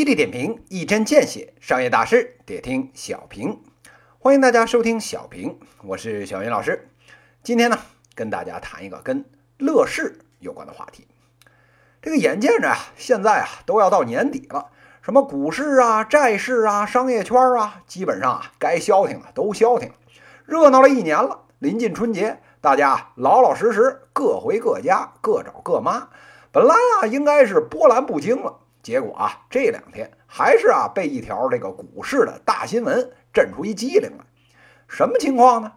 [0.00, 3.60] 犀利点评，一针见血，商业大师得听小平。
[4.18, 6.88] 欢迎大家收听小平，我是小云老师。
[7.42, 7.78] 今天呢，
[8.14, 9.26] 跟大家谈一个跟
[9.58, 11.06] 乐视有关的话题。
[12.00, 14.70] 这个眼见着啊，现在啊都要到年底了，
[15.02, 19.94] 什么股市啊、债市啊、商业圈啊，基本上啊该消停的都消停了，
[20.46, 21.42] 热闹了一年了。
[21.58, 26.08] 临近春节，大家老老实实各回各家，各找各妈。
[26.50, 28.60] 本来啊应该是波澜不惊了。
[28.82, 34.24] 结果啊，这两天还是啊被一条这个股市的大新闻震出一机灵来。
[34.88, 35.72] 什么情况呢？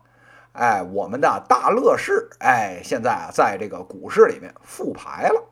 [0.54, 5.44] 哎，我们的大乐视，哎，现在啊在这个股市里面复牌了。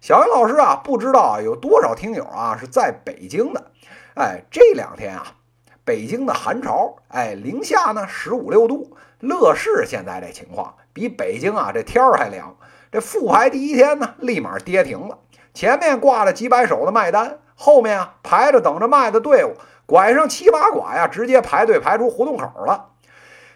[0.00, 3.70] 小云老师啊，不知道有多少听友啊是在北京的。
[4.14, 5.36] 哎，这两天啊，
[5.84, 8.96] 北京的寒潮，哎，零下呢十五六度。
[9.20, 12.56] 乐视现在这情况比北京啊这天儿还凉。
[12.90, 15.18] 这复牌第一天呢，立马跌停了。
[15.54, 19.54] 前面挂了几百手的卖单，后面啊排着等着卖的队伍，
[19.86, 22.86] 拐上七八拐呀，直接排队排出胡同口了。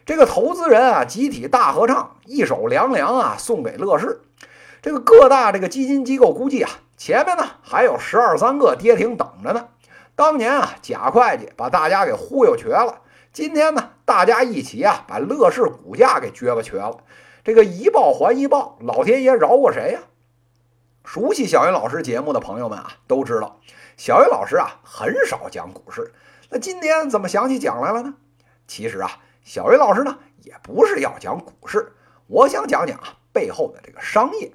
[0.07, 4.21] 这个投资人啊，集体大合唱，一首凉凉啊送给乐视。
[4.83, 9.69] 这个各大这个基金机构估计啊，前面呢还有十二三个跌停等着呢。
[10.15, 13.01] 当年啊，贾会计把大家给忽悠瘸了，
[13.35, 16.99] 今天呢，大家一起啊把乐视股价给撅巴瘸了。
[17.43, 20.03] 这个一报还一报，老天爷饶过谁呀？
[21.05, 23.59] 熟悉小云老师节目的朋友们啊，都知道
[23.97, 26.13] 小云老师啊很少讲股市。
[26.49, 28.15] 那今天怎么想起讲来了呢？
[28.69, 29.11] 其实啊，
[29.43, 31.93] 小云老师呢也不是要讲股市，
[32.29, 34.53] 我想讲讲啊背后的这个商业。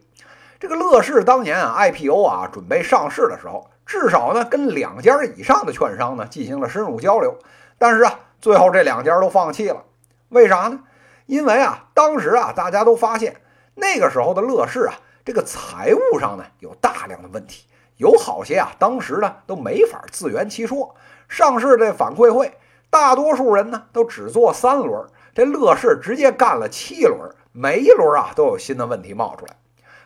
[0.58, 7.38] 这个乐视当年啊 IPO 啊准备上市的时候，至少呢跟两家以上的券商呢进行了深入交流，
[7.78, 9.84] 但是啊最后这两家都放弃了。
[10.30, 10.80] 为啥呢？
[11.26, 13.42] 因为啊当时啊大家都发现
[13.76, 14.96] 那个时候的乐视啊。
[15.26, 17.68] 这个财务上呢有大量的问题，
[17.98, 20.96] 有好些啊，当时呢都没法自圆其说。
[21.28, 22.58] 上市这反馈会，
[22.90, 25.06] 大多数人呢都只做三轮，
[25.36, 29.56] 这乐视直接干了七轮，每一轮啊都有新的问题冒出来。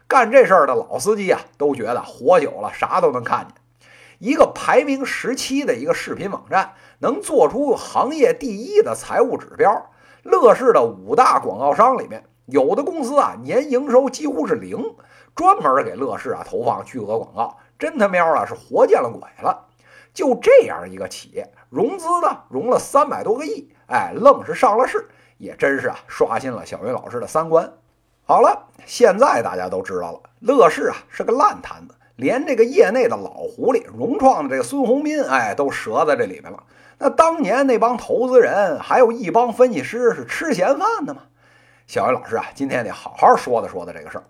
[0.05, 3.55] 干这事儿的老司机啊都觉得活久了啥都能看见。
[4.19, 9.89] 一个排名十七的一个视频网站，能做出行业第一的财务指标。
[10.23, 14.95] 乐视的五大广告商里面，有的公司啊年营收几乎是零。
[15.35, 19.65] 专门给乐视啊投放巨额广告，真他喵的是活见了鬼了！
[20.13, 25.09] 就这样一个企业，融资呢融了三百多个亿，哎，愣是上了市，
[25.39, 27.73] 也真是啊刷新了小云老师的三观。
[28.25, 36.63] 好了，现在大家都知道了，乐视啊是个烂摊子，连这个业内的老狐狸融创的这个孙宏斌，哎，都折在这里边了。
[36.99, 41.23] 那当年那帮投资人，还有一帮分析师是吃闲饭的吗？
[41.87, 44.23] 小云老师啊，今天得好好说的说的这个事儿。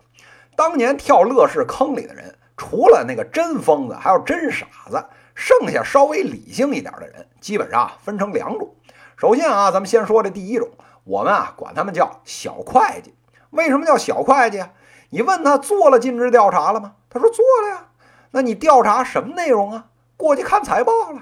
[0.56, 5.06] 当年跳乐视坑里的人，除了那个真疯子，还有真傻子，
[5.36, 8.74] 剩下稍微理性一点的人，基本上分成两种。
[9.18, 10.70] 首先啊，咱们先说这第一种，
[11.04, 13.14] 我们啊管他们叫小会计。
[13.52, 14.70] 为什么叫小会计啊？
[15.10, 16.94] 你问他做了尽职调查了吗？
[17.14, 17.90] 他说做了呀。
[18.32, 19.86] 那你调查什么内容啊？
[20.18, 21.22] 过去看财报了。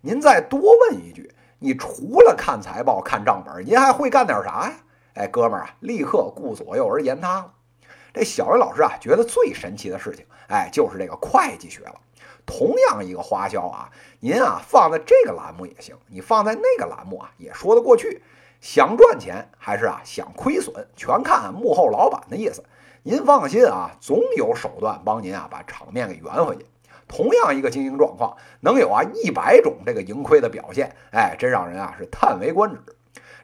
[0.00, 4.74] 您再多问一句，你除了看财报、看账本，您还会干点啥呀？
[5.14, 7.52] 哎，哥们儿啊，立刻顾左右而言他了。
[8.12, 11.94] 这小云老师啊，觉得最神奇的事情，哎，就是这个会计学了。
[12.46, 18.22] 同样一个花销啊，您啊放在这个栏目也行，你放在那个栏目啊也说得过去。
[18.60, 22.64] 想赚钱还是啊想亏损，全看幕后老板的意思。
[23.02, 26.66] 您放心啊，总有手段帮您啊把场面给圆回去。
[27.06, 32.78] 同样一个经营状况，能有啊一百种这个盈亏的表现，哎，真让人啊是叹为观止。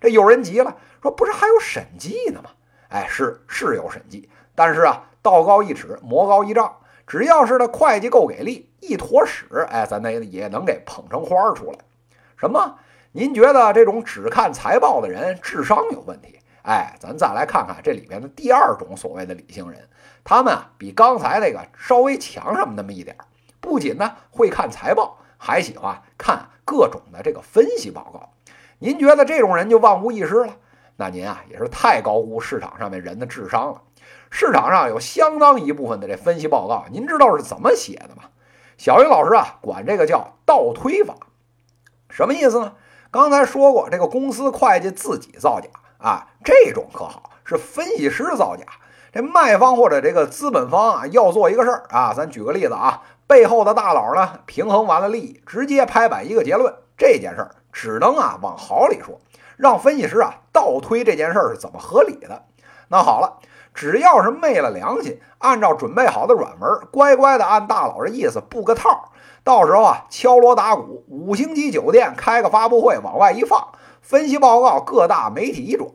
[0.01, 2.51] 这有人急了，说不是还有审计呢吗？
[2.89, 4.29] 哎，是是有审计。
[4.55, 6.77] 但是啊，道高一尺，魔高一丈。
[7.07, 11.79] 只要是那会计够给力，一坨屎，哎，咱那也能给捧成花儿出来。
[12.37, 12.79] 什么？
[13.13, 16.41] 您觉得这种只看财报的人智商有问题？
[16.65, 19.87] 哎，咱再来看看这里边的第二种所谓的理性人，
[20.25, 23.25] 他们啊比刚才那个稍微强上那么一点儿。
[23.61, 28.31] 不仅呢会看财报，还喜欢看各种的这个分析报告。
[28.79, 30.57] 您觉得这种人就万无一失了？
[30.97, 33.83] 那您啊也是太高估市场上面人的智商了。
[34.31, 38.25] 市场上有相当一部分的这分析报告，您知道是怎么写的吗？
[38.79, 41.15] 小云老师啊，管这个叫倒推法，
[42.09, 42.75] 什么意思呢？
[43.11, 45.69] 刚才说过，这个公司会计自己造假
[46.05, 48.65] 啊，这种可好，是分析师造假。
[49.11, 59.19] 这卖方或者这个资本方啊，要做一个事儿啊，咱举个例子啊，背后的大佬呢，平衡完了利益，直接拍板一个结论，这件事儿只能啊往好里说，
[59.57, 62.43] 让分析师啊倒推这件事儿是怎么合理的。
[62.89, 63.39] 那好了。
[63.77, 69.11] 只要是昧了良心，按照准备好的软文，乖乖的按大佬的意思布个套，
[69.43, 73.71] 到时候啊，敲锣打鼓，五星级酒店开个发布会，往外一放，
[74.05, 75.91] 分析报告，各大媒体一转，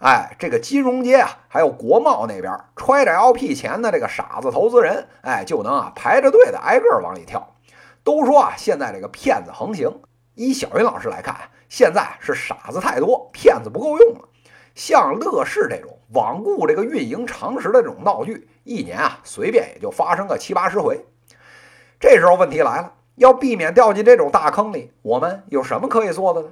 [0.00, 7.54] 哎，这个金融街啊，还有国贸那边揣着 LP 钱的这个傻子投资人，哎，就能啊排着队的挨个往里跳。
[8.02, 10.00] 都说啊，现在这个骗子横行，
[10.34, 11.36] 依小云老师来看，
[11.68, 14.28] 现在是傻子太多，骗子不够用了。
[14.74, 21.06] 像乐视这种罔顾这个运营常识的这种闹剧，一年啊随便也就发生个七八十回。
[22.00, 26.48] 这时候问题来了，要避免掉进这种大坑里，我们有什么可以做的呢？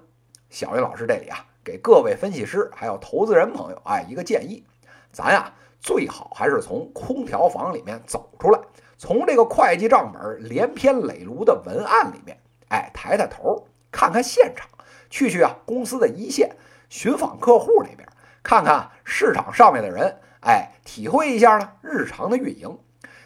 [0.57, 4.65] 小云老师这里啊，给各位分析师还有投资人朋友哎一个建议，
[5.13, 8.59] 咱呀最好还是从空调房里面走出来，
[8.97, 12.39] 从这个会计账本连篇累牍的文案里面
[12.71, 14.67] 哎抬抬头，看看现场，
[15.11, 16.57] 去去啊公司的一线，
[16.89, 18.09] 寻访客户那边。
[18.43, 22.79] 看看市场上面的人，哎，体会一下呢日常的运营。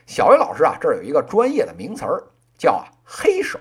[0.05, 2.25] 小云老师啊，这儿有一个专业的名词儿，
[2.59, 3.61] 叫啊黑手。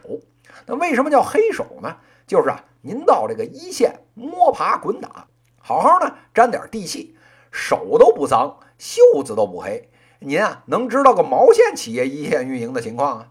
[0.66, 1.98] 那为什么叫黑手呢？
[2.26, 5.28] 就是啊，您到这个一线摸爬滚打，
[5.62, 7.16] 好好呢沾点地气，
[7.52, 9.90] 手都不脏，袖子都不黑，
[10.20, 13.28] 您啊能知道个毛线企业一线运营的情况啊？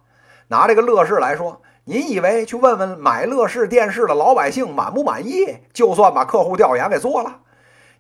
[0.48, 7.40] 拿这个乐视来说，您以为去问问买乐视电视的老百姓满不满意，就算把客户调研给做了？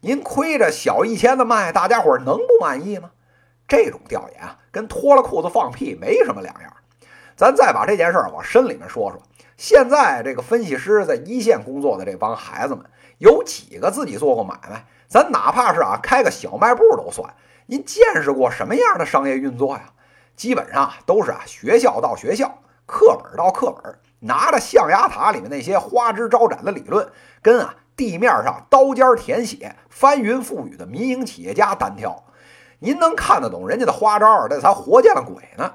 [0.00, 3.10] 您亏着小一千的卖，大家伙能不满意吗？
[3.66, 6.72] 这种调研啊，跟脱了裤子放屁没什么两样。
[7.36, 9.22] 咱再把这件事儿往深里面说说。
[9.58, 12.84] 现在这个分析师在一线工作的这帮孩子们，
[13.18, 14.86] 有几个自己做过买卖？
[15.08, 17.34] 咱哪怕是啊开个小卖部都算。
[17.66, 19.90] 您见识过什么样的商业运作呀？
[20.36, 27.10] 基本上都是啊学校到学校，课本到课本，拿着象牙塔里面那些花枝招展的理论，
[27.42, 27.74] 跟啊。
[27.96, 32.26] 地面上刀尖舔血、翻云覆雨的民营企业家单挑，
[32.78, 35.74] 您能看得懂人家的花招，这才活见了鬼呢。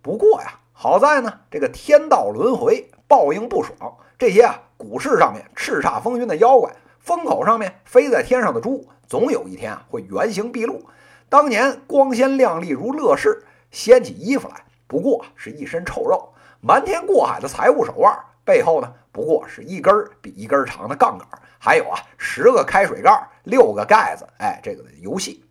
[0.00, 3.76] 不过呀，好在呢，这个天道轮回，报应不爽。
[4.16, 6.70] 这些啊，股市上面叱咤风云的妖怪，
[7.00, 10.84] 风口上面飞在天上的猪，总有一天啊，会原形毕露。
[11.28, 13.42] 当年光鲜亮丽如乐视，
[13.72, 14.54] 掀起衣服来，
[14.86, 21.26] 不过是一身臭肉；瞒天过海的财务手腕，背后呢，不过是一根比一根长的杠杆。
[21.58, 25.44] 还有啊，十个开水盖，六个盖子，哎，这个游戏，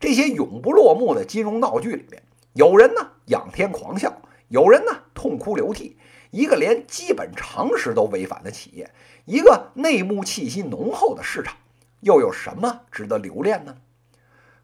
[0.00, 2.22] 这些永不落幕的金融闹剧里面，
[2.54, 4.10] 有人呢仰天狂笑，
[4.48, 5.98] 有人呢痛哭流涕。
[6.32, 8.90] 一个连基本常识都违反的企业，
[9.26, 11.54] 一个内幕气息浓厚的市场，
[12.00, 13.76] 又有什么值得留恋呢？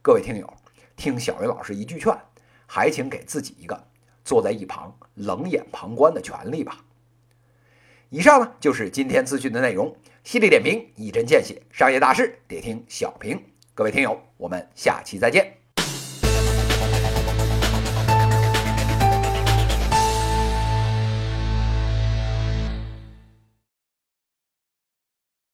[0.01, 0.51] 各位听友，
[0.97, 2.19] 听小云老师一句劝，
[2.67, 3.87] 还请给自己一个
[4.25, 6.83] 坐在一旁冷眼旁观的权利吧。
[8.09, 9.95] 以上呢就是今天资讯的内容。
[10.25, 13.43] 犀利点评，一针见血，商业大事得听小平。
[13.75, 15.58] 各位听友，我们下期再见。